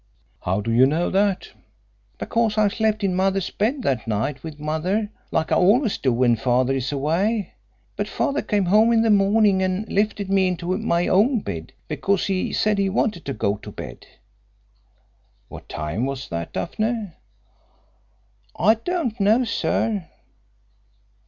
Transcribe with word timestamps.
"How 0.41 0.61
do 0.61 0.71
you 0.71 0.87
know 0.87 1.11
that?" 1.11 1.49
"Because 2.17 2.57
I 2.57 2.69
slept 2.69 3.03
in 3.03 3.15
Mother's 3.15 3.51
bed 3.51 3.83
that 3.83 4.07
night 4.07 4.41
with 4.41 4.59
Mother, 4.59 5.11
like 5.29 5.51
I 5.51 5.57
always 5.57 5.99
do 5.99 6.11
when 6.11 6.37
Father 6.37 6.73
is 6.73 6.91
away, 6.91 7.53
but 7.95 8.07
Father 8.07 8.41
came 8.41 8.65
home 8.65 8.91
in 8.91 9.03
the 9.03 9.11
morning 9.11 9.61
and 9.61 9.87
lifted 9.87 10.27
me 10.27 10.47
into 10.47 10.75
my 10.79 11.07
own 11.07 11.41
bed, 11.41 11.73
because 11.87 12.25
he 12.25 12.51
said 12.51 12.79
he 12.79 12.89
wanted 12.89 13.25
to 13.25 13.33
go 13.33 13.57
to 13.57 13.69
bed." 13.71 14.07
"What 15.49 15.69
time 15.69 16.07
was 16.07 16.27
that, 16.29 16.51
Daphne?" 16.51 17.11
"I 18.55 18.73
don't 18.73 19.19
know, 19.19 19.43
sir." 19.43 20.07